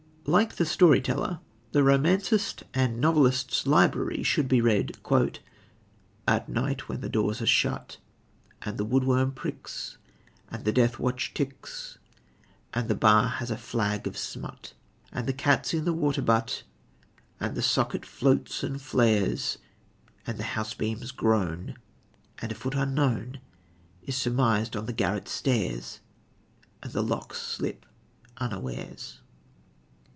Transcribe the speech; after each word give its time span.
Like 0.27 0.55
the 0.57 0.67
Story 0.67 1.01
Teller, 1.01 1.39
The 1.71 1.83
Romancist 1.83 2.61
and 2.75 3.01
Novelist's 3.01 3.65
Library 3.65 4.21
should 4.21 4.47
be 4.47 4.61
read 4.61 4.97
"At 6.27 6.47
night 6.47 6.87
when 6.87 7.01
doors 7.01 7.41
are 7.41 7.47
shut, 7.47 7.97
And 8.61 8.77
the 8.77 8.85
wood 8.85 9.03
worm 9.03 9.31
pricks, 9.31 9.97
And 10.49 10.63
the 10.63 10.71
death 10.71 10.99
watch 10.99 11.33
ticks, 11.33 11.97
And 12.71 12.87
the 12.87 12.93
bar 12.95 13.29
has 13.29 13.49
a 13.49 13.57
flag 13.57 14.05
of 14.05 14.15
smut, 14.15 14.73
And 15.11 15.25
the 15.25 15.33
cat's 15.33 15.73
in 15.73 15.85
the 15.85 15.91
water 15.91 16.21
butt 16.21 16.63
And 17.39 17.55
the 17.55 17.63
socket 17.63 18.05
floats 18.05 18.61
and 18.61 18.79
flares, 18.79 19.57
And 20.27 20.37
the 20.37 20.43
housebeams 20.43 21.11
groan, 21.11 21.77
And 22.37 22.51
a 22.51 22.55
foot 22.55 22.75
unknown 22.75 23.39
Is 24.03 24.15
surmised 24.17 24.75
on 24.77 24.85
the 24.85 24.93
garret 24.93 25.27
stairs, 25.27 25.99
And 26.83 26.93
the 26.93 27.03
locks 27.03 27.41
slip 27.41 27.87
unawares." 28.37 29.17